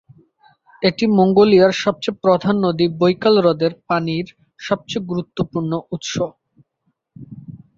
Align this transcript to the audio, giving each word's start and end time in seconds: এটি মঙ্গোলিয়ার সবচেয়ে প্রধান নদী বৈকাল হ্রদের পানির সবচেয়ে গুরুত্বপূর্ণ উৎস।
এটি 0.81 1.05
মঙ্গোলিয়ার 1.17 1.73
সবচেয়ে 1.83 2.19
প্রধান 2.23 2.55
নদী 2.65 2.85
বৈকাল 2.99 3.35
হ্রদের 3.39 3.71
পানির 3.87 4.27
সবচেয়ে 4.59 5.07
গুরুত্বপূর্ণ 5.09 5.71
উৎস। 5.91 6.13